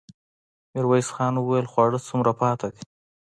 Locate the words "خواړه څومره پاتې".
1.71-2.67